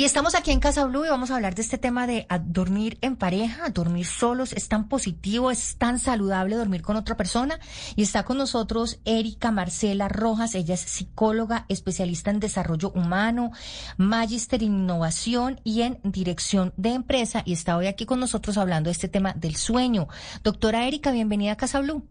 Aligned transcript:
Y 0.00 0.04
estamos 0.04 0.36
aquí 0.36 0.52
en 0.52 0.60
Casa 0.60 0.84
Blue 0.84 1.04
y 1.04 1.08
vamos 1.08 1.32
a 1.32 1.34
hablar 1.34 1.56
de 1.56 1.62
este 1.62 1.76
tema 1.76 2.06
de 2.06 2.28
dormir 2.44 2.98
en 3.00 3.16
pareja, 3.16 3.68
dormir 3.70 4.06
solos. 4.06 4.52
Es 4.52 4.68
tan 4.68 4.88
positivo, 4.88 5.50
es 5.50 5.76
tan 5.76 5.98
saludable 5.98 6.54
dormir 6.54 6.82
con 6.82 6.94
otra 6.94 7.16
persona. 7.16 7.58
Y 7.96 8.02
está 8.02 8.22
con 8.22 8.38
nosotros 8.38 9.00
Erika 9.04 9.50
Marcela 9.50 10.08
Rojas. 10.08 10.54
Ella 10.54 10.74
es 10.74 10.82
psicóloga, 10.82 11.66
especialista 11.68 12.30
en 12.30 12.38
desarrollo 12.38 12.92
humano, 12.92 13.50
magíster 13.96 14.62
en 14.62 14.82
innovación 14.82 15.60
y 15.64 15.82
en 15.82 15.98
dirección 16.04 16.72
de 16.76 16.90
empresa. 16.90 17.42
Y 17.44 17.52
está 17.52 17.76
hoy 17.76 17.88
aquí 17.88 18.06
con 18.06 18.20
nosotros 18.20 18.56
hablando 18.56 18.90
de 18.90 18.92
este 18.92 19.08
tema 19.08 19.32
del 19.32 19.56
sueño. 19.56 20.06
Doctora 20.44 20.86
Erika, 20.86 21.10
bienvenida 21.10 21.50
a 21.50 21.56
Casa 21.56 21.80
Blue. 21.80 22.06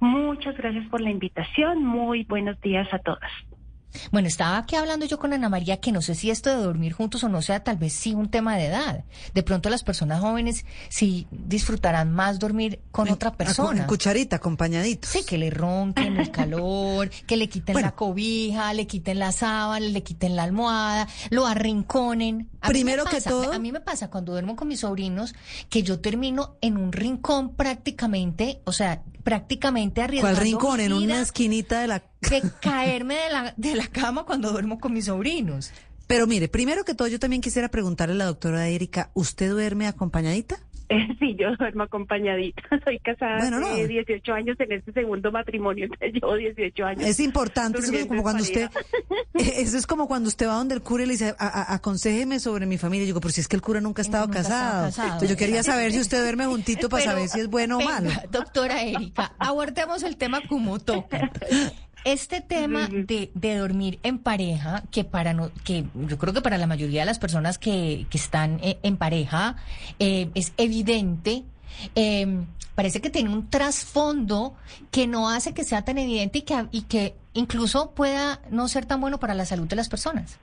Muchas 0.00 0.56
gracias 0.56 0.88
por 0.88 1.02
la 1.02 1.10
invitación. 1.10 1.84
Muy 1.84 2.24
buenos 2.24 2.58
días 2.62 2.88
a 2.94 2.98
todas. 2.98 3.30
Bueno, 4.10 4.28
estaba 4.28 4.58
aquí 4.58 4.76
hablando 4.76 5.06
yo 5.06 5.18
con 5.18 5.32
Ana 5.32 5.48
María 5.48 5.78
que 5.78 5.92
no 5.92 6.02
sé 6.02 6.14
si 6.14 6.30
esto 6.30 6.50
de 6.50 6.56
dormir 6.56 6.92
juntos 6.92 7.24
o 7.24 7.28
no 7.28 7.42
sea 7.42 7.62
tal 7.64 7.76
vez 7.76 7.92
sí 7.92 8.14
un 8.14 8.30
tema 8.30 8.56
de 8.56 8.66
edad. 8.66 9.04
De 9.34 9.42
pronto 9.42 9.70
las 9.70 9.82
personas 9.82 10.20
jóvenes 10.20 10.64
sí 10.88 11.26
disfrutarán 11.30 12.12
más 12.12 12.38
dormir 12.38 12.80
con 12.90 13.10
otra 13.10 13.32
persona. 13.32 13.82
En 13.82 13.86
cucharita, 13.86 14.36
acompañadito. 14.36 15.08
Sí, 15.08 15.24
que 15.24 15.38
le 15.38 15.50
ronquen 15.50 16.16
el 16.16 16.30
calor, 16.30 17.10
que 17.26 17.36
le 17.36 17.48
quiten 17.48 17.80
la 17.80 17.92
cobija, 17.92 18.72
le 18.74 18.86
quiten 18.86 19.18
la 19.18 19.32
sábana, 19.32 19.86
le 19.86 20.02
quiten 20.02 20.36
la 20.36 20.44
almohada, 20.44 21.08
lo 21.30 21.46
arrinconen. 21.46 22.48
Primero 22.66 23.04
que 23.04 23.20
todo. 23.20 23.52
A 23.52 23.58
mí 23.58 23.72
me 23.72 23.80
pasa 23.80 24.10
cuando 24.10 24.32
duermo 24.32 24.56
con 24.56 24.68
mis 24.68 24.80
sobrinos 24.80 25.34
que 25.68 25.82
yo 25.82 26.00
termino 26.00 26.56
en 26.60 26.76
un 26.76 26.92
rincón 26.92 27.54
prácticamente, 27.54 28.60
o 28.64 28.72
sea, 28.72 29.02
prácticamente 29.22 30.02
arriesgando. 30.02 30.36
¿Cuál 30.36 30.44
rincón? 30.44 30.80
En 30.80 30.92
una 30.92 31.20
esquinita 31.20 31.80
de 31.80 31.86
la 31.88 32.00
que 32.00 32.42
caerme 32.60 33.16
de 33.16 33.30
la, 33.30 33.54
de 33.56 33.74
la 33.74 33.81
cama 33.88 34.24
cuando 34.24 34.50
duermo 34.50 34.78
con 34.78 34.92
mis 34.92 35.06
sobrinos. 35.06 35.72
Pero 36.06 36.26
mire, 36.26 36.48
primero 36.48 36.84
que 36.84 36.94
todo, 36.94 37.08
yo 37.08 37.18
también 37.18 37.42
quisiera 37.42 37.68
preguntarle 37.68 38.14
a 38.14 38.18
la 38.18 38.24
doctora 38.26 38.68
Erika, 38.68 39.10
¿usted 39.14 39.50
duerme 39.50 39.86
acompañadita? 39.86 40.58
Sí, 41.18 41.36
yo 41.38 41.54
duermo 41.56 41.84
acompañadita. 41.84 42.62
Soy 42.84 42.98
casada 42.98 43.38
hace 43.38 43.88
18 43.88 44.32
años 44.32 44.56
en 44.60 44.72
este 44.72 44.92
segundo 44.92 45.32
matrimonio, 45.32 45.88
llevo 46.12 46.34
18 46.34 46.84
años. 46.84 47.04
Es 47.06 47.20
importante, 47.20 47.78
eso 47.78 47.94
es 47.94 48.06
como 48.06 48.22
cuando 48.22 48.42
usted, 48.42 48.68
eso 49.34 49.76
es 49.76 49.86
como 49.86 50.08
cuando 50.08 50.28
usted 50.28 50.46
va 50.48 50.54
donde 50.54 50.74
el 50.74 50.82
cura 50.82 51.04
y 51.04 51.06
le 51.06 51.12
dice, 51.12 51.34
aconsejeme 51.38 52.40
sobre 52.40 52.66
mi 52.66 52.78
familia. 52.78 53.04
Yo 53.04 53.06
digo, 53.06 53.20
pero 53.20 53.32
si 53.32 53.40
es 53.40 53.48
que 53.48 53.56
el 53.56 53.62
cura 53.62 53.80
nunca 53.80 54.02
ha 54.02 54.04
estado, 54.04 54.28
casado. 54.30 54.88
Entonces 54.88 55.30
yo 55.30 55.36
quería 55.36 55.62
saber 55.62 55.92
si 55.92 56.00
usted 56.00 56.20
duerme 56.22 56.46
juntito 56.46 56.88
para 56.88 57.04
saber 57.04 57.28
si 57.28 57.40
es 57.40 57.48
bueno 57.48 57.78
o 57.78 57.80
malo. 57.80 58.10
Doctora 58.30 58.82
Erika, 58.82 59.32
abordemos 59.38 60.02
el 60.02 60.16
tema 60.16 60.40
como 60.48 60.78
toca. 60.78 61.30
Este 62.04 62.40
tema 62.40 62.88
de, 62.88 63.30
de, 63.32 63.56
dormir 63.56 64.00
en 64.02 64.18
pareja, 64.18 64.82
que 64.90 65.04
para 65.04 65.32
no, 65.32 65.50
que 65.64 65.84
yo 65.94 66.18
creo 66.18 66.34
que 66.34 66.40
para 66.40 66.58
la 66.58 66.66
mayoría 66.66 67.02
de 67.02 67.06
las 67.06 67.20
personas 67.20 67.58
que, 67.58 68.06
que 68.10 68.18
están 68.18 68.58
eh, 68.62 68.78
en 68.82 68.96
pareja 68.96 69.56
eh, 70.00 70.28
es 70.34 70.52
evidente, 70.56 71.44
eh, 71.94 72.44
parece 72.74 73.00
que 73.00 73.10
tiene 73.10 73.30
un 73.30 73.48
trasfondo 73.48 74.54
que 74.90 75.06
no 75.06 75.28
hace 75.28 75.54
que 75.54 75.62
sea 75.62 75.84
tan 75.84 75.98
evidente 75.98 76.38
y 76.38 76.42
que, 76.42 76.66
y 76.72 76.82
que 76.82 77.14
incluso 77.34 77.92
pueda 77.94 78.40
no 78.50 78.66
ser 78.66 78.84
tan 78.84 79.00
bueno 79.00 79.18
para 79.18 79.34
la 79.34 79.44
salud 79.44 79.68
de 79.68 79.76
las 79.76 79.88
personas. 79.88 80.40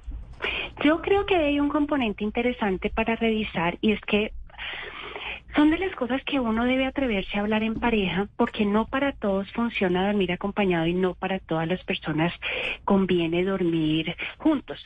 Yo 0.83 1.01
creo 1.01 1.25
que 1.25 1.35
hay 1.35 1.59
un 1.59 1.67
componente 1.67 2.23
interesante 2.23 2.89
para 2.89 3.17
revisar 3.17 3.77
y 3.81 3.91
es 3.91 3.99
que 4.07 4.31
son 5.55 5.71
de 5.71 5.77
las 5.77 5.95
cosas 5.95 6.23
que 6.23 6.39
uno 6.39 6.65
debe 6.65 6.85
atreverse 6.85 7.37
a 7.37 7.41
hablar 7.41 7.63
en 7.63 7.75
pareja 7.75 8.27
porque 8.37 8.65
no 8.65 8.85
para 8.85 9.13
todos 9.13 9.51
funciona 9.51 10.05
dormir 10.05 10.31
acompañado 10.31 10.85
y 10.85 10.93
no 10.93 11.15
para 11.15 11.39
todas 11.39 11.67
las 11.67 11.83
personas 11.83 12.33
conviene 12.85 13.43
dormir 13.43 14.15
juntos. 14.37 14.79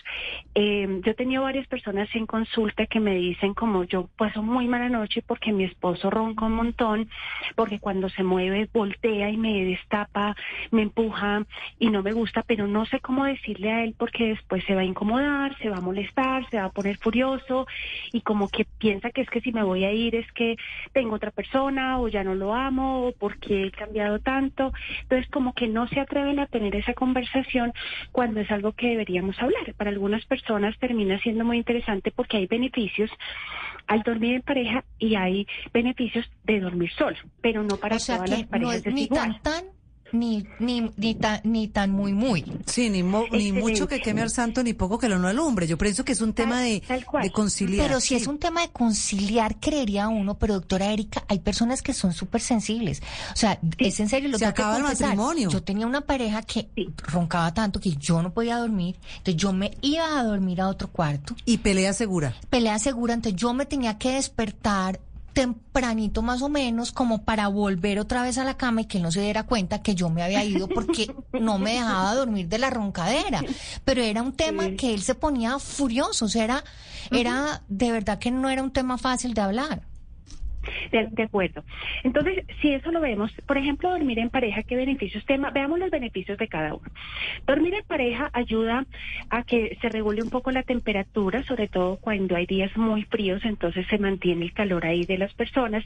Eh, 0.56 1.02
yo 1.04 1.12
he 1.12 1.16
tenido 1.16 1.44
varias 1.44 1.68
personas 1.68 2.08
en 2.16 2.26
consulta 2.26 2.86
que 2.86 3.00
me 3.00 3.16
dicen 3.16 3.54
como 3.54 3.84
yo 3.84 4.10
paso 4.18 4.42
muy 4.42 4.68
mala 4.68 4.90
noche 4.90 5.22
porque 5.26 5.52
mi 5.52 5.66
esposo 5.66 6.10
ronca 6.10 6.46
un 6.46 6.54
montón, 6.54 7.10
porque 7.56 7.80
cuando 7.80 8.10
se 8.10 8.24
mueve 8.24 8.70
voltea 8.74 9.30
y 9.30 9.38
me 9.38 9.66
destapa, 9.66 10.36
me 10.72 10.84
empuja 10.84 11.46
y 11.80 11.90
no 11.90 12.02
me 12.04 12.14
gusta, 12.14 12.44
pero 12.44 12.68
no 12.68 12.86
sé 12.86 13.00
cómo 13.00 13.26
decirle 13.26 13.72
a 13.72 13.84
él 13.84 13.96
porque 13.98 14.30
después 14.30 14.64
se 14.66 14.76
va 14.76 14.82
a 14.82 14.86
incomodar, 14.86 15.58
se 15.58 15.70
va 15.70 15.78
a 15.78 15.82
molestar, 15.82 16.50
se 16.50 16.58
va 16.58 16.66
a 16.66 16.72
poner 16.72 16.98
furioso 16.98 17.68
y 18.12 18.22
como 18.22 18.48
que 18.48 18.66
piensa 18.78 19.12
que 19.12 19.22
es 19.22 19.30
que 19.30 19.42
si 19.42 19.52
me 19.52 19.64
voy 19.64 19.84
a 19.84 19.92
ir 19.92 20.16
es 20.16 20.32
que 20.32 20.53
tengo 20.92 21.16
otra 21.16 21.32
persona 21.32 22.00
o 22.00 22.08
ya 22.08 22.24
no 22.24 22.36
lo 22.36 22.54
amo 22.54 23.08
o 23.08 23.12
porque 23.12 23.68
he 23.68 23.72
cambiado 23.72 24.20
tanto. 24.20 24.74
Entonces 25.04 25.30
como 25.32 25.54
que 25.54 25.68
no 25.68 25.88
se 25.88 26.00
atreven 26.00 26.40
a 26.40 26.48
tener 26.48 26.76
esa 26.76 26.94
conversación 26.94 27.74
cuando 28.12 28.40
es 28.40 28.52
algo 28.52 28.74
que 28.74 28.90
deberíamos 28.90 29.40
hablar. 29.40 29.74
Para 29.76 29.90
algunas 29.90 30.26
personas 30.26 30.78
termina 30.80 31.20
siendo 31.20 31.46
muy 31.46 31.58
interesante 31.58 32.12
porque 32.12 32.38
hay 32.38 32.48
beneficios 32.48 33.10
al 33.88 34.02
dormir 34.04 34.36
en 34.36 34.42
pareja 34.42 34.84
y 34.98 35.16
hay 35.16 35.48
beneficios 35.74 36.30
de 36.44 36.60
dormir 36.60 36.92
solo, 36.98 37.18
pero 37.42 37.64
no 37.64 37.78
para 37.78 37.98
todas 37.98 38.30
las 38.30 38.44
parejas. 38.44 38.86
ni 38.88 39.08
tan 39.08 39.40
tan 39.42 39.83
ni, 40.14 40.48
ni, 40.60 40.92
ni, 40.96 41.16
tan, 41.16 41.42
ni 41.44 41.68
tan 41.68 41.92
muy, 41.92 42.14
muy. 42.14 42.46
Sí, 42.66 42.90
ni, 42.90 43.04
ni 43.04 43.52
mucho 43.52 43.88
que 43.88 44.00
queme 44.00 44.22
al 44.22 44.30
santo, 44.30 44.64
ni 44.64 44.74
poco 44.74 44.98
que 45.00 45.10
lo 45.10 45.20
no 45.20 45.28
alumbre. 45.28 45.68
Yo 45.68 45.78
pienso 45.78 46.06
que 46.06 46.12
es 46.12 46.22
un 46.22 46.34
tema 46.34 46.62
de, 46.62 46.82
de 47.22 47.32
conciliar. 47.32 47.88
Pero 47.88 48.00
si 48.00 48.16
es 48.16 48.28
un 48.28 48.38
tema 48.38 48.62
de 48.62 48.70
conciliar, 48.70 49.60
creería 49.60 50.08
uno, 50.08 50.38
pero 50.38 50.54
doctora 50.54 50.92
Erika, 50.92 51.26
hay 51.28 51.40
personas 51.40 51.82
que 51.82 51.94
son 51.94 52.14
súper 52.14 52.42
sensibles. 52.42 53.02
O 53.34 53.36
sea, 53.36 53.60
es 53.80 54.00
en 54.00 54.08
serio 54.08 54.30
lo 54.30 54.38
Se 54.38 54.46
acaba 54.46 54.78
el 54.78 54.84
matrimonio. 54.84 55.50
Yo 55.50 55.64
tenía 55.64 55.88
una 55.88 56.02
pareja 56.02 56.44
que 56.44 56.70
roncaba 56.98 57.54
tanto 57.54 57.80
que 57.80 57.96
yo 57.96 58.22
no 58.22 58.34
podía 58.34 58.58
dormir, 58.58 58.96
entonces 59.18 59.36
yo 59.36 59.52
me 59.52 59.76
iba 59.82 60.20
a 60.20 60.24
dormir 60.24 60.62
a 60.62 60.68
otro 60.68 60.90
cuarto. 60.90 61.36
Y 61.46 61.58
pelea 61.58 61.94
segura. 61.94 62.36
Pelea 62.50 62.78
segura, 62.78 63.16
entonces 63.16 63.40
yo 63.40 63.54
me 63.54 63.66
tenía 63.66 63.98
que 63.98 64.12
despertar 64.12 65.00
tempranito 65.34 66.22
más 66.22 66.42
o 66.42 66.50
menos 66.50 66.92
como 66.92 67.24
para 67.24 67.48
volver 67.48 68.00
otra 68.00 68.24
vez 68.24 68.38
a 68.38 68.44
la 68.44 68.56
cama 68.56 68.82
y 68.82 68.86
que 68.86 68.98
él 68.98 69.04
no 69.04 69.12
se 69.12 69.22
diera 69.22 69.44
cuenta 69.44 69.82
que 69.82 69.96
yo 69.96 70.10
me 70.10 70.24
había 70.24 70.44
ido 70.44 70.68
porque 70.68 71.14
no 71.34 71.58
me 71.58 71.74
dejaba 71.74 72.16
dormir 72.16 72.48
de 72.48 72.60
la 72.60 72.70
roncadera. 72.70 73.42
Pero 73.84 74.02
era 74.02 74.22
un 74.22 74.34
tema 74.34 74.70
que 74.72 74.94
él 74.94 75.02
se 75.02 75.16
ponía 75.16 75.60
furioso, 75.60 76.26
o 76.26 76.30
sea, 76.30 76.44
era, 76.44 76.64
era 77.12 77.64
de 77.68 77.92
verdad 77.92 78.20
que 78.20 78.32
no 78.32 78.50
era 78.50 78.64
un 78.64 78.72
tema 78.72 78.98
fácil 78.98 79.34
de 79.34 79.42
hablar. 79.42 79.93
De, 80.92 81.24
acuerdo. 81.24 81.64
Entonces, 82.04 82.46
si 82.62 82.74
eso 82.74 82.92
lo 82.92 83.02
vemos, 83.02 83.32
por 83.46 83.58
ejemplo, 83.58 83.90
dormir 83.90 84.20
en 84.20 84.30
pareja, 84.30 84.64
¿qué 84.64 84.76
beneficios? 84.76 85.26
Tema, 85.26 85.50
veamos 85.52 85.80
los 85.80 85.90
beneficios 85.90 86.38
de 86.38 86.48
cada 86.48 86.74
uno. 86.74 86.90
Dormir 87.46 87.74
en 87.74 87.84
pareja 87.86 88.30
ayuda 88.34 88.86
a 89.30 89.44
que 89.44 89.78
se 89.82 89.90
regule 89.90 90.22
un 90.22 90.30
poco 90.30 90.52
la 90.52 90.64
temperatura, 90.64 91.44
sobre 91.44 91.68
todo 91.68 91.98
cuando 91.98 92.36
hay 92.36 92.46
días 92.46 92.76
muy 92.78 93.04
fríos, 93.04 93.44
entonces 93.46 93.86
se 93.88 93.98
mantiene 93.98 94.46
el 94.46 94.54
calor 94.54 94.86
ahí 94.86 95.06
de 95.06 95.18
las 95.18 95.34
personas. 95.34 95.84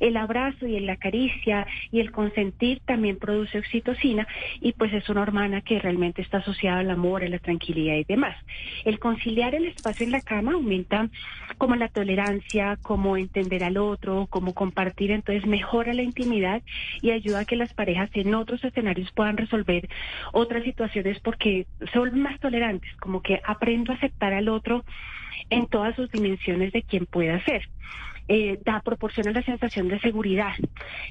El 0.00 0.16
abrazo 0.16 0.66
y 0.66 0.78
la 0.80 0.96
caricia 0.96 1.66
y 1.90 2.00
el 2.00 2.12
consentir 2.12 2.80
también 2.84 3.18
produce 3.18 3.58
oxitocina 3.58 4.26
y 4.60 4.72
pues 4.72 4.92
es 4.92 5.08
una 5.08 5.22
hormona 5.22 5.60
que 5.60 5.78
realmente 5.78 6.22
está 6.22 6.38
asociada 6.38 6.80
al 6.80 6.90
amor, 6.90 7.24
a 7.24 7.28
la 7.28 7.38
tranquilidad 7.38 7.96
y 7.96 8.04
demás. 8.04 8.36
El 8.84 8.98
conciliar 8.98 9.54
el 9.54 9.66
espacio 9.66 10.04
en 10.04 10.12
la 10.12 10.20
cama 10.20 10.52
aumenta 10.52 11.08
como 11.58 11.76
la 11.76 11.88
tolerancia, 11.88 12.76
como 12.82 13.16
entender 13.16 13.64
al 13.64 13.76
otro, 13.76 14.26
como 14.34 14.52
compartir, 14.52 15.12
entonces 15.12 15.46
mejora 15.46 15.94
la 15.94 16.02
intimidad 16.02 16.60
y 17.00 17.12
ayuda 17.12 17.38
a 17.38 17.44
que 17.44 17.54
las 17.54 17.72
parejas 17.72 18.10
en 18.14 18.34
otros 18.34 18.64
escenarios 18.64 19.12
puedan 19.12 19.36
resolver 19.36 19.88
otras 20.32 20.64
situaciones 20.64 21.20
porque 21.20 21.68
son 21.92 22.18
más 22.20 22.40
tolerantes, 22.40 22.90
como 22.96 23.22
que 23.22 23.40
aprendo 23.46 23.92
a 23.92 23.94
aceptar 23.94 24.32
al 24.32 24.48
otro 24.48 24.84
en 25.50 25.68
todas 25.68 25.94
sus 25.94 26.10
dimensiones 26.10 26.72
de 26.72 26.82
quien 26.82 27.06
pueda 27.06 27.44
ser 27.44 27.62
eh, 28.28 28.58
da, 28.64 28.80
proporciona 28.80 29.32
la 29.32 29.42
sensación 29.42 29.88
de 29.88 30.00
seguridad 30.00 30.54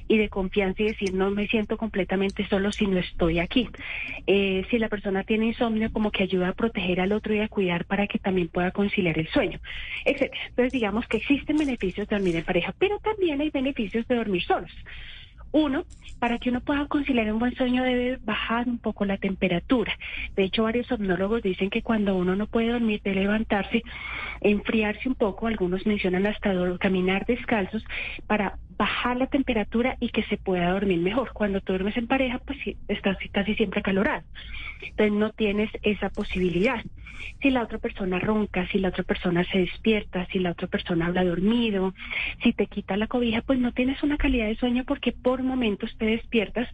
y 0.08 0.18
de 0.18 0.28
confianza 0.28 0.82
y 0.82 0.86
decir 0.86 1.14
no 1.14 1.30
me 1.30 1.46
siento 1.46 1.76
completamente 1.76 2.46
solo 2.48 2.72
si 2.72 2.86
no 2.86 2.98
estoy 2.98 3.38
aquí. 3.38 3.68
Eh, 4.26 4.64
si 4.70 4.78
la 4.78 4.88
persona 4.88 5.24
tiene 5.24 5.46
insomnio, 5.46 5.92
como 5.92 6.10
que 6.10 6.24
ayuda 6.24 6.48
a 6.48 6.52
proteger 6.54 7.00
al 7.00 7.12
otro 7.12 7.34
y 7.34 7.40
a 7.40 7.48
cuidar 7.48 7.84
para 7.84 8.06
que 8.06 8.18
también 8.18 8.48
pueda 8.48 8.70
conciliar 8.70 9.18
el 9.18 9.28
sueño, 9.28 9.60
etcétera. 10.04 10.40
Entonces 10.48 10.72
digamos 10.72 11.06
que 11.06 11.18
existen 11.18 11.56
beneficios 11.56 12.08
de 12.08 12.16
dormir 12.16 12.36
en 12.36 12.44
pareja, 12.44 12.74
pero 12.78 12.98
también 12.98 13.40
hay 13.40 13.50
beneficios 13.50 14.06
de 14.08 14.16
dormir 14.16 14.42
solos. 14.44 14.70
Uno, 15.54 15.84
para 16.18 16.40
que 16.40 16.50
uno 16.50 16.60
pueda 16.62 16.88
conciliar 16.88 17.32
un 17.32 17.38
buen 17.38 17.54
sueño 17.54 17.84
debe 17.84 18.18
bajar 18.24 18.66
un 18.66 18.78
poco 18.78 19.04
la 19.04 19.18
temperatura. 19.18 19.96
De 20.34 20.42
hecho, 20.42 20.64
varios 20.64 20.88
somnólogos 20.88 21.42
dicen 21.42 21.70
que 21.70 21.80
cuando 21.80 22.16
uno 22.16 22.34
no 22.34 22.48
puede 22.48 22.70
dormir, 22.70 23.00
debe 23.04 23.20
levantarse, 23.20 23.84
enfriarse 24.40 25.08
un 25.08 25.14
poco, 25.14 25.46
algunos 25.46 25.86
mencionan 25.86 26.26
hasta 26.26 26.52
caminar 26.80 27.24
descalzos 27.24 27.84
para 28.26 28.58
bajar 28.76 29.16
la 29.16 29.26
temperatura 29.26 29.96
y 30.00 30.08
que 30.08 30.22
se 30.24 30.36
pueda 30.36 30.70
dormir 30.70 31.00
mejor. 31.00 31.32
Cuando 31.32 31.60
tú 31.60 31.72
duermes 31.72 31.96
en 31.96 32.06
pareja, 32.06 32.38
pues 32.38 32.58
estás 32.88 33.16
casi 33.32 33.54
siempre 33.54 33.80
acalorado. 33.80 34.24
Entonces 34.82 35.12
no 35.12 35.30
tienes 35.30 35.70
esa 35.82 36.10
posibilidad. 36.10 36.82
Si 37.40 37.50
la 37.50 37.62
otra 37.62 37.78
persona 37.78 38.18
ronca, 38.18 38.66
si 38.68 38.78
la 38.78 38.88
otra 38.88 39.02
persona 39.02 39.44
se 39.44 39.58
despierta, 39.58 40.26
si 40.30 40.38
la 40.38 40.52
otra 40.52 40.66
persona 40.66 41.06
habla 41.06 41.24
dormido, 41.24 41.94
si 42.42 42.52
te 42.52 42.66
quita 42.66 42.96
la 42.96 43.06
cobija, 43.06 43.42
pues 43.42 43.58
no 43.58 43.72
tienes 43.72 44.02
una 44.02 44.16
calidad 44.16 44.46
de 44.46 44.56
sueño 44.56 44.84
porque 44.84 45.12
por 45.12 45.42
momentos 45.42 45.94
te 45.98 46.06
despiertas, 46.06 46.68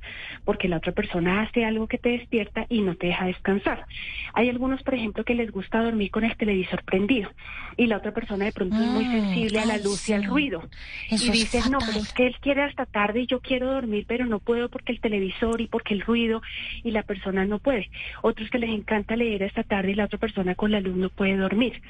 porque 0.44 0.68
la 0.68 0.78
otra 0.78 0.92
persona 0.92 1.42
hace 1.42 1.64
algo 1.64 1.86
que 1.86 1.98
te 1.98 2.10
despierta 2.10 2.66
y 2.68 2.82
no 2.82 2.94
te 2.96 3.08
deja 3.08 3.26
descansar. 3.26 3.86
Hay 4.32 4.48
algunos, 4.48 4.82
por 4.82 4.94
ejemplo, 4.94 5.24
que 5.24 5.34
les 5.34 5.50
gusta 5.50 5.82
dormir 5.82 6.10
con 6.10 6.24
el 6.24 6.36
televisor 6.36 6.82
prendido 6.84 7.30
y 7.76 7.86
la 7.86 7.96
otra 7.96 8.12
persona 8.12 8.44
de 8.44 8.52
pronto 8.52 8.76
es 8.76 8.88
muy 8.88 9.04
mm, 9.04 9.12
sensible 9.12 9.60
a 9.60 9.66
la 9.66 9.78
luz 9.78 10.08
y 10.08 10.12
al 10.12 10.24
ruido. 10.24 10.68
y 11.10 11.30
dices, 11.30 11.70
no, 11.70 11.78
pero 11.90 12.04
es 12.04 12.12
que 12.12 12.26
él 12.26 12.36
quiere 12.40 12.62
hasta 12.62 12.86
tarde 12.86 13.20
y 13.20 13.26
yo 13.26 13.40
quiero 13.40 13.72
dormir, 13.72 14.04
pero 14.06 14.26
no 14.26 14.38
puedo 14.38 14.68
porque 14.68 14.92
el 14.92 15.00
televisor 15.00 15.60
y 15.60 15.66
porque 15.66 15.94
el 15.94 16.02
ruido 16.02 16.42
y 16.82 16.90
la 16.90 17.02
persona 17.02 17.44
no 17.44 17.58
puede. 17.58 17.90
Otros 18.22 18.48
que 18.50 18.58
les 18.58 18.70
encanta 18.70 19.16
leer 19.16 19.44
hasta 19.44 19.62
tarde 19.62 19.92
y 19.92 19.94
la 19.94 20.04
otra 20.04 20.18
persona 20.18 20.54
con 20.54 20.70
la 20.70 20.80
luz 20.80 20.96
no 20.96 21.10
puede 21.10 21.36
dormir. 21.36 21.82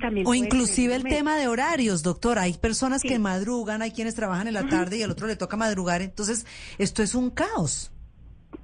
también 0.00 0.26
o 0.26 0.34
inclusive 0.34 0.94
el 0.94 1.04
tema 1.04 1.36
de 1.36 1.48
horarios, 1.48 2.02
doctor. 2.02 2.38
Hay 2.38 2.54
personas 2.54 3.02
que 3.02 3.18
madrugan, 3.18 3.82
hay 3.82 3.92
quienes 3.92 4.14
trabajan 4.14 4.48
en 4.48 4.54
la 4.54 4.66
tarde 4.66 4.98
y 4.98 5.02
al 5.02 5.10
otro 5.10 5.26
le 5.26 5.36
toca 5.36 5.56
madrugar. 5.56 6.02
Entonces, 6.02 6.46
esto 6.78 7.02
es 7.02 7.14
un 7.14 7.30
caos. 7.30 7.90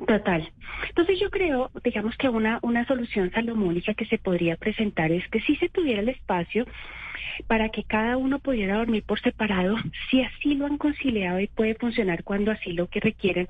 Total. 0.06 0.50
Entonces 0.88 1.20
yo 1.20 1.30
creo, 1.30 1.70
digamos 1.84 2.16
que 2.16 2.28
una, 2.28 2.58
una 2.62 2.86
solución 2.86 3.30
salomónica 3.32 3.94
que 3.94 4.06
se 4.06 4.18
podría 4.18 4.56
presentar 4.56 5.12
es 5.12 5.26
que 5.28 5.40
si 5.40 5.56
se 5.56 5.68
tuviera 5.68 6.00
el 6.00 6.08
espacio 6.08 6.64
para 7.46 7.68
que 7.70 7.84
cada 7.84 8.16
uno 8.16 8.38
pudiera 8.38 8.76
dormir 8.76 9.02
por 9.02 9.20
separado, 9.20 9.76
si 10.10 10.22
así 10.22 10.54
lo 10.54 10.66
han 10.66 10.78
conciliado 10.78 11.40
y 11.40 11.46
puede 11.46 11.74
funcionar 11.74 12.24
cuando 12.24 12.50
así 12.50 12.72
lo 12.72 12.88
que 12.88 13.00
requieren, 13.00 13.48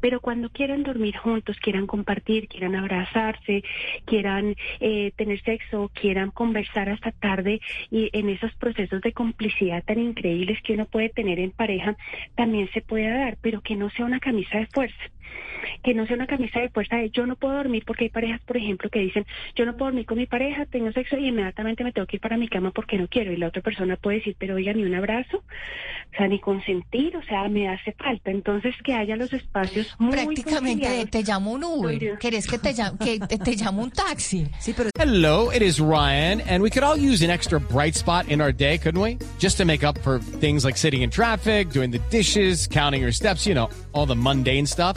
pero 0.00 0.20
cuando 0.20 0.50
quieran 0.50 0.82
dormir 0.82 1.16
juntos, 1.16 1.56
quieran 1.60 1.86
compartir, 1.86 2.48
quieran 2.48 2.74
abrazarse, 2.74 3.62
quieran 4.04 4.54
eh, 4.80 5.12
tener 5.16 5.40
sexo, 5.42 5.90
quieran 5.94 6.30
conversar 6.30 6.88
hasta 6.88 7.12
tarde 7.12 7.60
y 7.90 8.10
en 8.12 8.28
esos 8.28 8.54
procesos 8.54 9.00
de 9.02 9.12
complicidad 9.12 9.84
tan 9.84 9.98
increíbles 9.98 10.60
que 10.62 10.74
uno 10.74 10.86
puede 10.86 11.08
tener 11.08 11.38
en 11.38 11.50
pareja, 11.50 11.96
también 12.34 12.68
se 12.72 12.80
puede 12.80 13.08
dar, 13.08 13.38
pero 13.40 13.60
que 13.60 13.76
no 13.76 13.90
sea 13.90 14.04
una 14.04 14.20
camisa 14.20 14.58
de 14.58 14.66
fuerza 14.66 14.98
que 15.82 15.94
no 15.94 16.06
sea 16.06 16.16
una 16.16 16.26
camisa 16.26 16.60
de 16.60 16.68
fuerza 16.70 16.96
de 16.96 17.10
yo 17.10 17.26
no 17.26 17.36
puedo 17.36 17.54
dormir 17.54 17.84
porque 17.86 18.04
hay 18.04 18.10
parejas, 18.10 18.40
por 18.42 18.56
ejemplo, 18.56 18.90
que 18.90 19.00
dicen 19.00 19.26
yo 19.54 19.64
no 19.64 19.72
puedo 19.76 19.90
dormir 19.90 20.06
con 20.06 20.18
mi 20.18 20.26
pareja, 20.26 20.66
tengo 20.66 20.92
sexo 20.92 21.16
y 21.16 21.28
inmediatamente 21.28 21.84
me 21.84 21.92
tengo 21.92 22.06
que 22.06 22.16
ir 22.16 22.20
para 22.20 22.36
mi 22.36 22.48
cama 22.48 22.70
porque 22.70 22.98
no 22.98 23.08
quiero 23.08 23.32
y 23.32 23.36
la 23.36 23.48
otra 23.48 23.62
persona 23.62 23.96
puede 23.96 24.18
decir 24.18 24.36
pero 24.38 24.56
oiga 24.56 24.72
ni 24.72 24.84
un 24.84 24.94
abrazo, 24.94 25.38
o 25.38 26.16
sea 26.16 26.28
ni 26.28 26.40
consentir, 26.40 27.16
o 27.16 27.22
sea 27.22 27.48
me 27.48 27.68
hace 27.68 27.92
falta, 27.92 28.30
entonces 28.30 28.74
que 28.84 28.94
haya 28.94 29.16
los 29.16 29.32
espacios 29.32 29.94
muy 29.98 30.12
prácticamente 30.12 31.06
te 31.06 31.22
llamo 31.22 31.52
un 31.52 31.64
Uber, 31.64 32.18
querés 32.18 32.46
que 32.46 32.58
te 32.58 32.72
llamo 32.72 32.98
que 32.98 33.18
te, 33.20 33.56
llamo 33.56 33.82
un 33.82 33.90
taxi. 33.90 34.46
Sí, 34.58 34.74
pero 34.76 34.90
Hello, 34.98 35.50
it 35.50 35.62
is 35.62 35.80
Ryan 35.80 36.40
and 36.42 36.62
we 36.62 36.70
could 36.70 36.82
all 36.82 36.96
use 36.96 37.22
an 37.22 37.30
extra 37.30 37.60
bright 37.60 37.94
spot 37.94 38.28
in 38.28 38.40
our 38.40 38.52
day, 38.52 38.78
couldn't 38.78 39.00
we? 39.00 39.18
Just 39.38 39.56
to 39.58 39.64
make 39.64 39.84
up 39.84 39.98
for 39.98 40.18
things 40.18 40.64
like 40.64 40.76
sitting 40.76 41.02
in 41.02 41.10
traffic, 41.10 41.70
doing 41.70 41.90
the 41.90 42.00
dishes, 42.10 42.66
counting 42.66 43.00
your 43.00 43.12
steps, 43.12 43.46
you 43.46 43.54
know, 43.54 43.68
all 43.92 44.06
the 44.06 44.16
mundane 44.16 44.66
stuff. 44.66 44.96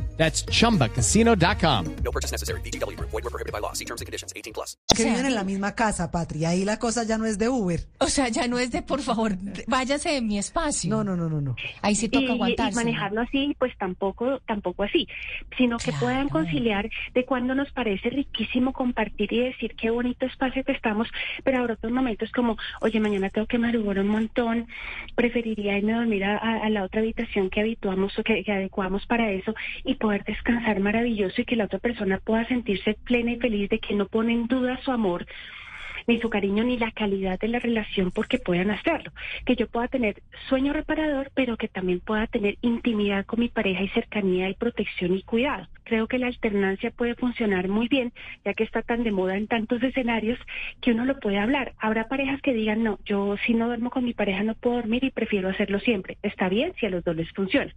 That's 0.21 0.45
chumbacasino.com. 0.45 1.85
No 2.03 2.11
purchase 2.11 2.31
necessary. 2.31 2.61
BGW. 2.61 2.95
Void 2.99 3.23
were 3.23 3.31
prohibited 3.31 3.51
by 3.51 3.59
law. 3.59 3.73
See 3.73 3.85
terms 3.85 4.01
and 4.01 4.05
conditions 4.05 4.31
18 4.35 4.53
plus. 4.53 4.77
Que 4.95 5.03
viven 5.03 5.25
en 5.25 5.33
la 5.33 5.43
misma 5.43 5.73
casa, 5.73 6.11
Patria. 6.11 6.49
Ahí 6.49 6.63
la 6.63 6.77
cosa 6.77 7.03
ya 7.03 7.17
no 7.17 7.25
es 7.25 7.39
de 7.39 7.49
Uber. 7.49 7.79
O 7.97 8.05
sea, 8.05 8.29
ya 8.29 8.47
no 8.47 8.59
es 8.59 8.69
de, 8.69 8.83
por 8.83 9.01
favor, 9.01 9.35
váyase 9.65 10.09
de 10.09 10.21
mi 10.21 10.37
espacio. 10.37 10.91
No, 10.91 11.03
no, 11.03 11.15
no, 11.15 11.27
no, 11.27 11.41
no. 11.41 11.55
Ahí 11.81 11.95
sí 11.95 12.07
toca 12.07 12.33
aguantarse. 12.33 12.79
Y 12.79 12.85
manejarlo 12.85 13.21
así, 13.21 13.55
pues 13.57 13.75
tampoco, 13.79 14.39
tampoco 14.45 14.83
así. 14.83 15.07
Sino 15.57 15.79
que 15.79 15.91
puedan 15.93 16.29
conciliar 16.29 16.87
de 17.15 17.25
cuando 17.25 17.55
nos 17.55 17.71
parece 17.71 18.11
riquísimo 18.11 18.73
compartir 18.73 19.33
y 19.33 19.39
decir 19.39 19.73
qué 19.75 19.89
bonito 19.89 20.27
espacio 20.27 20.63
que 20.63 20.73
estamos, 20.73 21.07
pero 21.43 21.57
ahora 21.57 21.73
otros 21.73 21.91
momentos 21.91 22.31
como, 22.31 22.57
oye, 22.81 22.99
mañana 22.99 23.31
tengo 23.31 23.47
que 23.47 23.57
madrugar 23.57 23.97
un 23.97 24.09
montón, 24.09 24.67
preferiría 25.15 25.79
irme 25.79 25.95
a 25.95 25.97
dormir 25.97 26.25
a, 26.25 26.69
la 26.69 26.83
otra 26.83 27.01
habitación 27.01 27.49
que 27.49 27.61
habituamos 27.61 28.19
o 28.19 28.23
que, 28.23 28.43
que 28.43 28.51
adecuamos 28.51 29.07
para 29.07 29.31
eso 29.31 29.55
y 29.83 29.95
poder 29.95 30.10
poder 30.11 30.25
descansar 30.25 30.81
maravilloso 30.81 31.39
y 31.39 31.45
que 31.45 31.55
la 31.55 31.63
otra 31.63 31.79
persona 31.79 32.17
pueda 32.17 32.45
sentirse 32.45 32.97
plena 33.05 33.31
y 33.31 33.37
feliz 33.37 33.69
de 33.69 33.79
que 33.79 33.95
no 33.95 34.07
pone 34.07 34.33
en 34.33 34.45
duda 34.45 34.77
su 34.83 34.91
amor 34.91 35.25
ni 36.05 36.19
su 36.19 36.29
cariño 36.29 36.65
ni 36.65 36.77
la 36.77 36.91
calidad 36.91 37.39
de 37.39 37.47
la 37.47 37.59
relación 37.59 38.11
porque 38.11 38.37
puedan 38.37 38.71
hacerlo. 38.71 39.13
Que 39.45 39.55
yo 39.55 39.67
pueda 39.67 39.87
tener 39.87 40.21
sueño 40.49 40.73
reparador, 40.73 41.31
pero 41.33 41.55
que 41.55 41.69
también 41.69 42.01
pueda 42.01 42.27
tener 42.27 42.57
intimidad 42.61 43.25
con 43.25 43.39
mi 43.39 43.47
pareja 43.47 43.83
y 43.83 43.87
cercanía 43.89 44.49
y 44.49 44.55
protección 44.55 45.15
y 45.15 45.23
cuidado. 45.23 45.67
Creo 45.85 46.07
que 46.07 46.17
la 46.17 46.27
alternancia 46.27 46.91
puede 46.91 47.15
funcionar 47.15 47.69
muy 47.69 47.87
bien, 47.87 48.11
ya 48.43 48.53
que 48.53 48.65
está 48.65 48.81
tan 48.81 49.03
de 49.03 49.11
moda 49.11 49.37
en 49.37 49.47
tantos 49.47 49.81
escenarios 49.81 50.39
que 50.81 50.91
uno 50.91 51.05
lo 51.05 51.19
puede 51.21 51.37
hablar. 51.37 51.71
Habrá 51.79 52.09
parejas 52.09 52.41
que 52.41 52.53
digan, 52.53 52.83
no, 52.83 52.99
yo 53.05 53.37
si 53.45 53.53
no 53.53 53.67
duermo 53.67 53.91
con 53.91 54.03
mi 54.03 54.13
pareja 54.13 54.43
no 54.43 54.55
puedo 54.55 54.75
dormir 54.75 55.05
y 55.05 55.11
prefiero 55.11 55.47
hacerlo 55.47 55.79
siempre. 55.79 56.17
Está 56.21 56.49
bien 56.49 56.73
si 56.79 56.85
a 56.85 56.89
los 56.89 57.05
dos 57.05 57.15
les 57.15 57.31
funciona. 57.31 57.71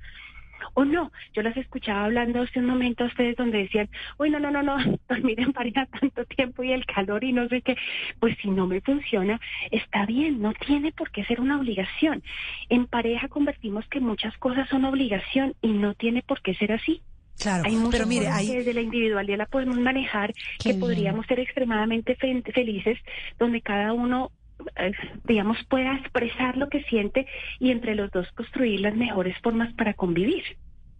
O 0.72 0.84
no, 0.84 1.12
yo 1.32 1.42
las 1.42 1.56
escuchaba 1.56 2.04
hablando 2.04 2.42
hace 2.42 2.58
un 2.58 2.66
momento 2.66 3.04
a 3.04 3.08
ustedes 3.08 3.36
donde 3.36 3.58
decían, 3.58 3.88
uy, 4.18 4.30
no, 4.30 4.38
no, 4.40 4.50
no, 4.50 4.62
no, 4.62 4.76
dormir 5.08 5.40
en 5.40 5.52
pareja 5.52 5.86
tanto 5.86 6.24
tiempo 6.24 6.62
y 6.62 6.72
el 6.72 6.86
calor 6.86 7.22
y 7.24 7.32
no 7.32 7.48
sé 7.48 7.62
qué. 7.62 7.76
Pues 8.20 8.36
si 8.40 8.50
no 8.50 8.66
me 8.66 8.80
funciona, 8.80 9.40
está 9.70 10.06
bien, 10.06 10.40
no 10.40 10.52
tiene 10.54 10.92
por 10.92 11.10
qué 11.10 11.24
ser 11.24 11.40
una 11.40 11.58
obligación. 11.58 12.22
En 12.68 12.86
pareja 12.86 13.28
convertimos 13.28 13.86
que 13.88 14.00
muchas 14.00 14.36
cosas 14.38 14.68
son 14.68 14.84
obligación 14.84 15.54
y 15.60 15.68
no 15.68 15.94
tiene 15.94 16.22
por 16.22 16.40
qué 16.42 16.54
ser 16.54 16.72
así. 16.72 17.02
Claro, 17.38 17.64
pero 17.90 18.06
mire, 18.06 18.26
desde 18.26 18.72
la 18.72 18.80
individualidad 18.80 19.38
la 19.38 19.46
podemos 19.46 19.76
manejar, 19.76 20.32
que 20.62 20.74
podríamos 20.74 21.26
ser 21.26 21.40
extremadamente 21.40 22.14
felices, 22.16 22.96
donde 23.40 23.60
cada 23.60 23.92
uno 23.92 24.30
digamos, 25.24 25.58
pueda 25.68 25.96
expresar 25.96 26.56
lo 26.56 26.68
que 26.68 26.82
siente 26.84 27.26
y 27.58 27.70
entre 27.70 27.94
los 27.94 28.10
dos 28.10 28.30
construir 28.32 28.80
las 28.80 28.96
mejores 28.96 29.36
formas 29.42 29.72
para 29.74 29.94
convivir. 29.94 30.42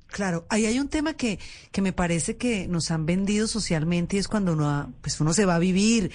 Claro, 0.06 0.46
ahí 0.48 0.66
hay 0.66 0.78
un 0.78 0.88
tema 0.88 1.14
que, 1.14 1.40
que 1.72 1.82
me 1.82 1.92
parece 1.92 2.36
que 2.36 2.68
nos 2.68 2.92
han 2.92 3.04
vendido 3.04 3.48
socialmente 3.48 4.14
y 4.16 4.20
es 4.20 4.28
cuando 4.28 4.52
uno, 4.52 4.92
pues 5.00 5.20
uno 5.20 5.32
se 5.32 5.44
va 5.44 5.56
a 5.56 5.58
vivir 5.58 6.12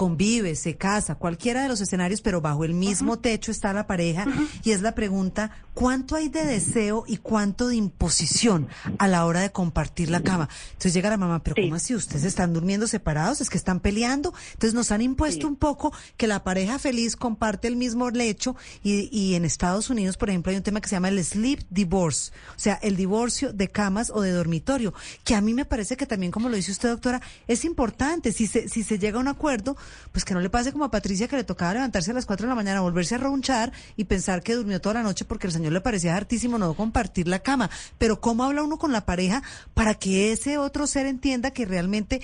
convive, 0.00 0.54
se 0.54 0.78
casa, 0.78 1.16
cualquiera 1.16 1.62
de 1.62 1.68
los 1.68 1.82
escenarios, 1.82 2.22
pero 2.22 2.40
bajo 2.40 2.64
el 2.64 2.72
mismo 2.72 3.18
techo 3.18 3.50
está 3.50 3.74
la 3.74 3.86
pareja 3.86 4.24
y 4.64 4.70
es 4.70 4.80
la 4.80 4.94
pregunta, 4.94 5.50
¿cuánto 5.74 6.16
hay 6.16 6.30
de 6.30 6.46
deseo 6.46 7.04
y 7.06 7.18
cuánto 7.18 7.68
de 7.68 7.76
imposición 7.76 8.66
a 8.96 9.08
la 9.08 9.26
hora 9.26 9.40
de 9.40 9.52
compartir 9.52 10.08
la 10.08 10.22
cama? 10.22 10.48
Entonces 10.68 10.94
llega 10.94 11.10
la 11.10 11.18
mamá, 11.18 11.42
pero 11.42 11.54
¿cómo 11.62 11.74
así? 11.74 11.94
¿Ustedes 11.94 12.24
están 12.24 12.54
durmiendo 12.54 12.86
separados? 12.86 13.42
¿Es 13.42 13.50
que 13.50 13.58
están 13.58 13.78
peleando? 13.78 14.32
Entonces 14.54 14.72
nos 14.72 14.90
han 14.90 15.02
impuesto 15.02 15.46
un 15.46 15.56
poco 15.56 15.92
que 16.16 16.26
la 16.26 16.44
pareja 16.44 16.78
feliz 16.78 17.14
comparte 17.14 17.68
el 17.68 17.76
mismo 17.76 18.08
lecho 18.08 18.56
y, 18.82 19.10
y 19.12 19.34
en 19.34 19.44
Estados 19.44 19.90
Unidos, 19.90 20.16
por 20.16 20.30
ejemplo, 20.30 20.48
hay 20.48 20.56
un 20.56 20.62
tema 20.62 20.80
que 20.80 20.88
se 20.88 20.96
llama 20.96 21.10
el 21.10 21.22
sleep 21.22 21.66
divorce, 21.68 22.32
o 22.56 22.58
sea, 22.58 22.78
el 22.80 22.96
divorcio 22.96 23.52
de 23.52 23.68
camas 23.68 24.10
o 24.14 24.22
de 24.22 24.30
dormitorio, 24.30 24.94
que 25.24 25.34
a 25.34 25.42
mí 25.42 25.52
me 25.52 25.66
parece 25.66 25.98
que 25.98 26.06
también, 26.06 26.32
como 26.32 26.48
lo 26.48 26.56
dice 26.56 26.72
usted, 26.72 26.88
doctora, 26.88 27.20
es 27.46 27.66
importante. 27.66 28.32
Si 28.32 28.46
se, 28.46 28.66
si 28.70 28.82
se 28.82 28.98
llega 28.98 29.18
a 29.18 29.20
un 29.20 29.28
acuerdo, 29.28 29.76
pues 30.12 30.24
que 30.24 30.34
no 30.34 30.40
le 30.40 30.50
pase 30.50 30.72
como 30.72 30.84
a 30.84 30.90
Patricia 30.90 31.28
que 31.28 31.36
le 31.36 31.44
tocaba 31.44 31.74
levantarse 31.74 32.10
a 32.10 32.14
las 32.14 32.26
4 32.26 32.46
de 32.46 32.48
la 32.48 32.54
mañana, 32.54 32.80
volverse 32.80 33.14
a 33.14 33.18
ronchar 33.18 33.72
y 33.96 34.04
pensar 34.04 34.42
que 34.42 34.54
durmió 34.54 34.80
toda 34.80 34.94
la 34.94 35.02
noche 35.02 35.24
porque 35.24 35.46
el 35.46 35.52
señor 35.52 35.72
le 35.72 35.80
parecía 35.80 36.16
hartísimo 36.16 36.58
no 36.58 36.74
compartir 36.74 37.28
la 37.28 37.40
cama. 37.40 37.70
Pero 37.98 38.20
¿cómo 38.20 38.44
habla 38.44 38.62
uno 38.62 38.78
con 38.78 38.92
la 38.92 39.04
pareja 39.04 39.42
para 39.74 39.94
que 39.94 40.32
ese 40.32 40.58
otro 40.58 40.86
ser 40.86 41.06
entienda 41.06 41.50
que 41.50 41.66
realmente 41.66 42.20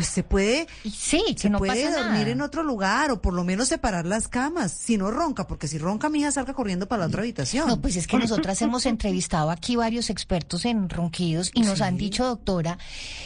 pues 0.00 0.08
se 0.08 0.22
puede, 0.22 0.66
sí, 0.90 1.22
que 1.34 1.38
se 1.38 1.50
no 1.50 1.58
puede 1.58 1.84
pasa 1.84 1.98
dormir 2.04 2.20
nada. 2.20 2.30
en 2.30 2.40
otro 2.40 2.62
lugar 2.62 3.10
o 3.10 3.20
por 3.20 3.34
lo 3.34 3.44
menos 3.44 3.68
separar 3.68 4.06
las 4.06 4.28
camas, 4.28 4.72
si 4.72 4.96
no 4.96 5.10
ronca, 5.10 5.46
porque 5.46 5.68
si 5.68 5.76
ronca 5.76 6.08
mi 6.08 6.20
hija 6.20 6.32
salga 6.32 6.54
corriendo 6.54 6.88
para 6.88 7.00
la 7.00 7.08
otra 7.08 7.20
habitación. 7.20 7.68
No, 7.68 7.82
pues 7.82 7.96
es 7.96 8.06
que 8.06 8.16
nosotras 8.16 8.62
hemos 8.62 8.86
entrevistado 8.86 9.50
aquí 9.50 9.76
varios 9.76 10.08
expertos 10.08 10.64
en 10.64 10.88
ronquidos 10.88 11.50
y 11.52 11.60
nos 11.60 11.76
Sí. 11.80 11.84
han 11.84 11.98
dicho, 11.98 12.24
doctora, 12.24 12.78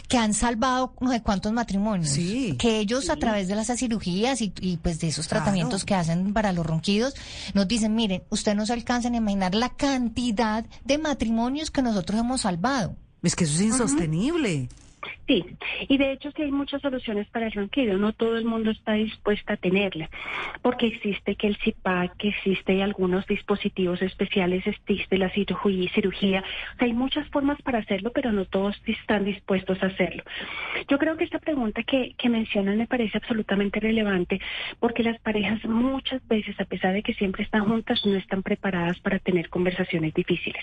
que 0.09 0.19
han 0.19 0.35
salvado 0.35 0.95
no 1.01 1.13
sé 1.13 1.23
cuántos 1.23 1.53
matrimonios. 1.53 2.11
Sí. 2.11 2.57
Que 2.59 2.81
ellos 2.81 3.09
a 3.09 3.15
través 3.15 3.47
de 3.47 3.55
las 3.55 3.69
cirugías 3.79 4.41
y, 4.41 4.53
y, 4.61 4.79
pues 4.79 4.99
de 4.99 5.07
esos 5.07 5.29
Claro. 5.29 5.45
tratamientos 5.45 5.85
que 5.85 5.95
hacen 5.95 6.33
para 6.33 6.51
los 6.53 6.67
ronquidos, 6.67 7.15
nos 7.55 7.69
dicen, 7.69 7.95
miren, 7.95 8.25
usted 8.31 8.57
no 8.57 8.67
se 8.67 8.73
alcanzan 8.73 9.15
a 9.15 9.19
imaginar 9.19 9.55
la 9.55 9.69
cantidad 9.69 10.65
de 10.85 10.99
matrimonios 10.99 11.71
que 11.71 11.83
nosotros 11.83 12.19
hemos 12.19 12.41
salvado. 12.41 12.97
Es 13.23 13.37
que 13.37 13.45
eso 13.45 13.55
es 13.55 13.61
insostenible. 13.61 14.69
Sí, 15.27 15.45
y 15.89 15.97
de 15.97 16.13
hecho 16.13 16.31
sí 16.33 16.43
hay 16.43 16.53
muchas 16.53 16.83
soluciones 16.83 17.27
para 17.29 17.47
el 17.47 17.53
ronquido, 17.53 17.97
no 17.97 18.13
todo 18.13 18.37
el 18.37 18.45
mundo 18.45 18.71
está 18.71 18.93
dispuesto 18.93 19.53
a 19.53 19.57
tenerla, 19.57 20.11
porque 20.61 20.89
existe 20.89 21.35
que 21.37 21.47
el 21.47 21.57
CIPAC, 21.57 22.17
que 22.19 22.29
existe 22.29 22.83
algunos 22.83 23.27
dispositivos 23.27 24.03
especiales, 24.03 24.67
existe 24.67 25.17
la 25.17 25.31
cirugía, 25.31 25.91
cirugía, 25.95 26.45
o 26.75 26.79
sea, 26.79 26.87
hay 26.87 26.93
muchas 26.93 27.27
formas 27.29 27.61
para 27.63 27.79
hacerlo, 27.79 28.13
pero 28.13 28.33
no 28.33 28.45
todos 28.45 28.81
están 28.87 29.25
dispuestos 29.25 29.83
a 29.83 29.87
hacerlo. 29.87 30.23
Yo 30.89 30.99
creo 30.99 31.17
que 31.17 31.25
esta 31.25 31.39
pregunta 31.39 31.83
que, 31.83 32.15
que 32.19 32.29
mencionan 32.29 32.77
me 32.77 32.87
parece 32.87 33.17
absolutamente 33.17 33.81
relevante, 33.81 34.41
porque 34.79 35.03
las 35.03 35.19
parejas 35.21 35.65
muchas 35.65 36.27
veces, 36.29 36.59
a 36.61 36.67
pesar 36.67 36.93
de 36.93 37.03
que 37.03 37.15
siempre 37.15 37.45
están 37.45 37.65
juntas, 37.65 38.05
no 38.05 38.17
están 38.17 38.43
preparadas 38.43 38.99
para 39.01 39.19
tener 39.19 39.49
conversaciones 39.49 40.13
difíciles. 40.13 40.63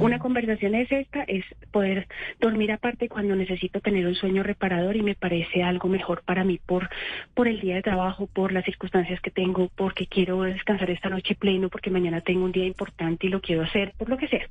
Una 0.00 0.18
conversación 0.18 0.74
es 0.74 0.90
esta, 0.90 1.22
es 1.24 1.44
poder 1.70 2.08
dormir 2.40 2.72
aparte 2.72 3.08
cuando 3.08 3.36
tener 3.68 4.06
un 4.06 4.14
sueño 4.14 4.42
reparador 4.42 4.96
y 4.96 5.02
me 5.02 5.14
parece 5.14 5.62
algo 5.62 5.88
mejor 5.88 6.22
para 6.22 6.44
mí 6.44 6.58
por, 6.64 6.88
por 7.34 7.48
el 7.48 7.60
día 7.60 7.76
de 7.76 7.82
trabajo, 7.82 8.26
por 8.26 8.52
las 8.52 8.64
circunstancias 8.64 9.20
que 9.20 9.30
tengo, 9.30 9.70
porque 9.76 10.06
quiero 10.06 10.42
descansar 10.42 10.90
esta 10.90 11.08
noche 11.08 11.34
pleno, 11.34 11.68
porque 11.68 11.90
mañana 11.90 12.20
tengo 12.20 12.44
un 12.44 12.52
día 12.52 12.66
importante 12.66 13.26
y 13.26 13.30
lo 13.30 13.40
quiero 13.40 13.62
hacer, 13.62 13.92
por 13.98 14.08
lo 14.08 14.16
que 14.16 14.28
sea. 14.28 14.46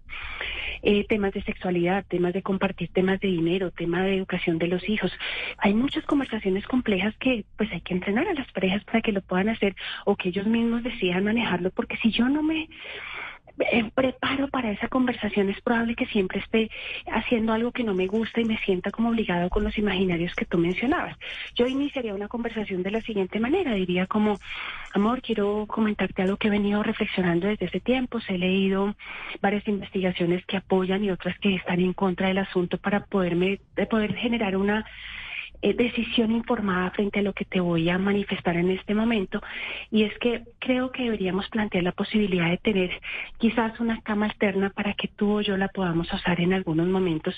Eh, 0.82 1.06
temas 1.08 1.34
de 1.34 1.42
sexualidad, 1.42 2.06
temas 2.08 2.34
de 2.34 2.44
compartir, 2.44 2.90
temas 2.90 3.20
de 3.20 3.28
dinero, 3.28 3.72
tema 3.72 4.04
de 4.04 4.18
educación 4.18 4.60
de 4.60 4.68
los 4.68 4.88
hijos. 4.88 5.12
Hay 5.58 5.74
muchas 5.74 6.06
conversaciones 6.06 6.68
complejas 6.68 7.16
que 7.18 7.44
pues 7.58 7.72
hay 7.72 7.82
que 7.82 7.96
entrenar 7.96 8.28
a 8.28 8.34
las 8.34 8.52
parejas 8.52 8.84
para 8.84 9.02
que 9.02 9.12
lo 9.12 9.22
puedan 9.22 9.50
hacer 9.50 9.76
o 10.06 10.16
que 10.16 10.30
ellos 10.30 10.46
mismos 10.46 10.84
decidan 10.84 11.24
manejarlo, 11.24 11.72
porque 11.72 11.98
si 11.98 12.12
yo 12.12 12.30
no 12.30 12.44
me 12.44 12.70
preparo 13.94 14.48
para 14.50 14.72
esa 14.72 14.88
conversación, 14.88 15.50
es 15.50 15.62
probable 15.62 15.96
que 15.96 16.06
siempre 16.08 16.40
esté 16.40 16.70
haciendo 17.12 17.54
algo 17.54 17.72
que 17.72 17.84
no 17.84 17.94
me 17.94 18.08
gusta 18.08 18.42
y 18.42 18.46
me 18.46 18.58
sienta 18.60 18.92
como 18.92 19.10
obligado 19.10 19.50
con 19.50 19.64
los 19.64 19.78
imaginarios 19.78 20.36
que 20.36 20.46
tú 20.46 20.58
mencionabas. 20.58 21.18
Yo 21.56 21.68
iniciaría 21.68 22.14
una 22.14 22.28
conversación 22.28 22.84
de 22.84 22.92
la 22.92 23.02
siguiente 23.02 23.40
manera, 23.40 23.74
diría 23.74 24.08
como, 24.08 24.40
amor, 24.94 25.22
quiero 25.22 25.66
comentarte 25.68 26.22
algo 26.22 26.38
que 26.38 26.48
he 26.48 26.52
venido 26.52 26.84
reflexionando 26.84 27.48
desde 27.48 27.66
ese 27.66 27.80
tiempo, 27.80 28.20
he 28.28 28.38
leído 28.38 28.96
varias 29.42 29.68
investigaciones 29.68 30.46
que 30.46 30.58
apoyan 30.58 31.04
y 31.04 31.12
otras 31.12 31.38
que 31.40 31.56
están 31.56 31.80
en 31.80 31.94
contra 31.94 32.28
del 32.28 32.40
asunto 32.40 32.78
para 32.78 33.06
poderme, 33.06 33.60
de 33.76 33.86
poder 33.86 34.16
generar 34.16 34.58
una 34.58 34.86
eh, 35.66 35.74
decisión 35.74 36.32
informada 36.32 36.92
frente 36.92 37.18
a 37.18 37.22
lo 37.24 37.34
que 37.34 37.44
te 37.44 37.60
voy 37.60 37.90
a 37.90 37.98
manifestar 37.98 38.56
en 38.56 38.70
este 38.70 38.94
momento 38.94 39.42
y 39.90 40.04
es 40.04 40.16
que 40.20 40.44
creo 40.60 40.92
que 40.92 41.06
deberíamos 41.06 41.50
plantear 41.50 41.84
la 41.84 41.92
posibilidad 41.92 42.52
de 42.52 42.58
tener 42.58 42.92
quizás 43.40 43.80
una 43.80 44.00
cama 44.02 44.28
alterna 44.28 44.70
para 44.70 44.94
que 44.94 45.08
tú 45.08 45.40
o 45.40 45.42
yo 45.42 45.58
la 45.58 45.70
podamos 45.70 46.14
usar 46.14 46.40
en 46.40 46.54
algunos 46.54 46.88
momentos 46.88 47.34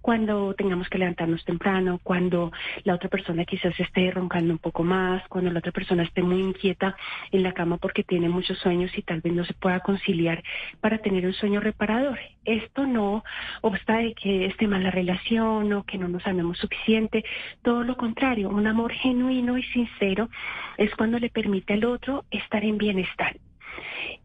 cuando 0.00 0.54
tengamos 0.54 0.88
que 0.88 0.98
levantarnos 0.98 1.44
temprano, 1.44 1.98
cuando 2.04 2.52
la 2.84 2.94
otra 2.94 3.08
persona 3.08 3.44
quizás 3.44 3.74
esté 3.80 4.08
roncando 4.12 4.52
un 4.52 4.58
poco 4.58 4.84
más, 4.84 5.26
cuando 5.26 5.50
la 5.50 5.58
otra 5.58 5.72
persona 5.72 6.04
esté 6.04 6.22
muy 6.22 6.40
inquieta 6.40 6.94
en 7.32 7.42
la 7.42 7.54
cama 7.54 7.78
porque 7.78 8.04
tiene 8.04 8.28
muchos 8.28 8.56
sueños 8.58 8.96
y 8.96 9.02
tal 9.02 9.20
vez 9.20 9.32
no 9.32 9.44
se 9.44 9.54
pueda 9.54 9.80
conciliar 9.80 10.44
para 10.80 10.98
tener 10.98 11.26
un 11.26 11.34
sueño 11.34 11.58
reparador. 11.58 12.20
Esto 12.44 12.86
no 12.86 13.24
obsta 13.62 13.96
de 13.96 14.14
que 14.14 14.46
esté 14.46 14.68
mal 14.68 14.84
la 14.84 14.92
relación 14.92 15.72
o 15.72 15.82
que 15.82 15.98
no 15.98 16.06
nos 16.06 16.24
amemos 16.24 16.58
suficiente, 16.58 17.24
todo 17.64 17.82
lo 17.82 17.96
contrario, 17.96 18.50
un 18.50 18.66
amor 18.66 18.92
genuino 18.92 19.56
y 19.56 19.62
sincero 19.64 20.28
es 20.76 20.94
cuando 20.94 21.18
le 21.18 21.30
permite 21.30 21.72
al 21.72 21.84
otro 21.86 22.24
estar 22.30 22.62
en 22.62 22.76
bienestar. 22.76 23.36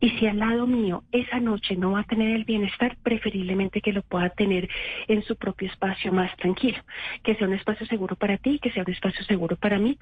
Y 0.01 0.09
si 0.11 0.27
al 0.27 0.39
lado 0.39 0.67
mío 0.67 1.03
esa 1.11 1.39
noche 1.39 1.75
no 1.77 1.91
va 1.91 2.01
a 2.01 2.03
tener 2.03 2.35
el 2.35 2.43
bienestar, 2.43 2.97
preferiblemente 3.01 3.81
que 3.81 3.93
lo 3.93 4.01
pueda 4.01 4.29
tener 4.29 4.69
en 5.07 5.23
su 5.23 5.37
propio 5.37 5.69
espacio 5.69 6.11
más 6.11 6.35
tranquilo, 6.35 6.77
que 7.23 7.35
sea 7.35 7.47
un 7.47 7.53
espacio 7.53 7.85
seguro 7.87 8.17
para 8.17 8.37
ti, 8.37 8.59
que 8.59 8.71
sea 8.71 8.83
un 8.85 8.91
espacio 8.91 9.23
seguro 9.23 9.55
para 9.55 9.79
mí, 9.79 9.97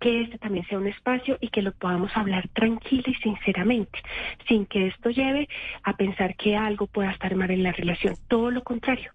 que 0.00 0.22
este 0.22 0.38
también 0.38 0.66
sea 0.66 0.78
un 0.78 0.88
espacio 0.88 1.38
y 1.40 1.48
que 1.48 1.62
lo 1.62 1.72
podamos 1.72 2.10
hablar 2.16 2.48
tranquila 2.48 3.04
y 3.06 3.14
sinceramente, 3.14 4.00
sin 4.48 4.66
que 4.66 4.88
esto 4.88 5.10
lleve 5.10 5.48
a 5.84 5.96
pensar 5.96 6.34
que 6.34 6.56
algo 6.56 6.88
pueda 6.88 7.12
estar 7.12 7.34
mal 7.36 7.50
en 7.52 7.62
la 7.62 7.72
relación. 7.72 8.16
Todo 8.28 8.50
lo 8.50 8.62
contrario, 8.62 9.12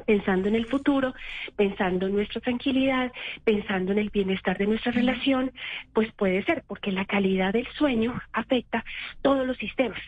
pensando 0.00 0.48
en 0.48 0.54
el 0.54 0.66
futuro, 0.66 1.14
pensando 1.56 2.06
en 2.06 2.14
nuestra 2.14 2.40
tranquilidad, 2.40 3.12
pensando 3.44 3.92
en 3.92 3.98
el 3.98 4.10
bienestar 4.10 4.58
de 4.58 4.66
nuestra 4.66 4.92
relación, 4.92 5.52
pues 5.92 6.12
puede 6.12 6.42
ser, 6.44 6.64
porque 6.66 6.92
la 6.92 7.04
calidad 7.04 7.52
del 7.52 7.66
sueño 7.68 8.20
afecta 8.32 8.84
todos 9.22 9.46
los 9.46 9.56
sistemas. 9.56 10.00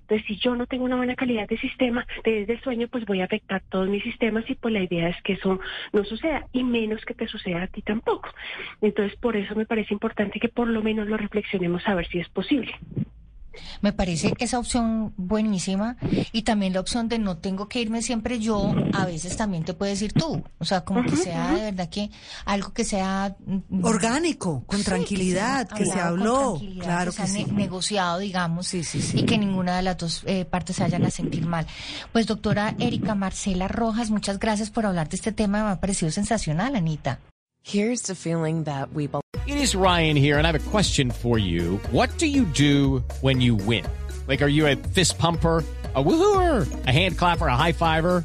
Entonces, 0.00 0.26
si 0.26 0.36
yo 0.36 0.54
no 0.54 0.66
tengo 0.66 0.84
una 0.84 0.96
buena 0.96 1.14
calidad 1.14 1.48
de 1.48 1.58
sistema, 1.58 2.06
de, 2.24 2.46
de 2.46 2.60
sueño, 2.60 2.88
pues 2.88 3.04
voy 3.06 3.20
a 3.20 3.24
afectar 3.24 3.62
todos 3.68 3.88
mis 3.88 4.02
sistemas 4.02 4.48
y 4.48 4.54
pues 4.54 4.72
la 4.74 4.82
idea 4.82 5.08
es 5.08 5.22
que 5.22 5.34
eso 5.34 5.60
no 5.92 6.04
suceda 6.04 6.46
y 6.52 6.64
menos 6.64 7.04
que 7.04 7.14
te 7.14 7.28
suceda 7.28 7.62
a 7.62 7.66
ti 7.66 7.82
tampoco. 7.82 8.28
Entonces, 8.80 9.18
por 9.18 9.36
eso 9.36 9.54
me 9.54 9.66
parece 9.66 9.94
importante 9.94 10.40
que 10.40 10.48
por 10.48 10.68
lo 10.68 10.82
menos 10.82 11.08
lo 11.08 11.16
reflexionemos 11.16 11.86
a 11.86 11.94
ver 11.94 12.06
si 12.08 12.18
es 12.20 12.28
posible. 12.28 12.74
Me 13.80 13.92
parece 13.92 14.32
esa 14.38 14.58
opción 14.58 15.12
buenísima 15.16 15.96
y 16.32 16.42
también 16.42 16.72
la 16.72 16.80
opción 16.80 17.08
de 17.08 17.18
no 17.18 17.36
tengo 17.38 17.68
que 17.68 17.80
irme 17.80 18.02
siempre 18.02 18.38
yo, 18.40 18.74
a 18.92 19.04
veces 19.06 19.36
también 19.36 19.64
te 19.64 19.74
puedes 19.74 20.00
ir 20.02 20.12
tú. 20.12 20.42
O 20.58 20.64
sea, 20.64 20.82
como 20.82 21.02
que 21.04 21.16
sea 21.16 21.52
de 21.54 21.62
verdad 21.62 21.88
que 21.88 22.10
algo 22.44 22.72
que 22.72 22.84
sea 22.84 23.36
mm, 23.46 23.84
Orgánico, 23.84 24.62
con 24.66 24.78
Sí, 24.80 24.84
tranquilidad, 24.84 25.68
que 25.68 25.86
se, 25.86 26.00
habló. 26.00 26.60
Claro 26.80 27.10
que 27.12 27.16
que 27.16 27.16
se 27.16 27.22
ha 27.22 27.26
sí. 27.26 27.44
ne- 27.46 27.52
negociado, 27.52 28.18
digamos, 28.18 28.66
Sí, 28.66 28.84
sí, 28.84 29.00
sí. 29.02 29.20
y 29.20 29.22
que 29.24 29.38
ninguna 29.38 29.76
de 29.76 29.82
las 29.82 29.96
dos 29.98 30.22
eh, 30.26 30.44
partes 30.44 30.76
se 30.76 30.82
vayan 30.82 31.04
a 31.04 31.10
sentir 31.10 31.46
mal. 31.46 31.66
Pues 32.12 32.26
doctora 32.26 32.74
Erika 32.78 33.14
Marcela 33.14 33.68
Rojas, 33.68 34.10
muchas 34.10 34.38
gracias 34.38 34.70
por 34.70 34.86
hablar 34.86 35.08
de 35.08 35.16
este 35.16 35.32
tema, 35.32 35.64
me 35.64 35.70
ha 35.70 35.80
parecido 35.80 36.10
sensacional, 36.10 36.76
Anita. 36.76 37.18
Here's 37.62 38.02
the 38.02 38.14
feeling 38.14 38.64
that 38.64 38.92
we 38.92 39.06
belong. 39.06 39.22
It 39.46 39.58
is 39.58 39.74
Ryan 39.74 40.16
here, 40.16 40.38
and 40.38 40.46
I 40.46 40.52
have 40.52 40.66
a 40.66 40.70
question 40.70 41.10
for 41.10 41.38
you. 41.38 41.76
What 41.90 42.16
do 42.18 42.26
you 42.26 42.44
do 42.44 43.04
when 43.20 43.40
you 43.40 43.54
win? 43.54 43.86
Like, 44.26 44.42
are 44.42 44.48
you 44.48 44.66
a 44.66 44.76
fist 44.76 45.18
pumper? 45.18 45.64
A 45.92 46.02
woohooer, 46.02 46.86
a 46.86 46.92
hand 46.92 47.18
clapper, 47.18 47.48
a 47.48 47.56
high 47.56 47.72
fiver. 47.72 48.24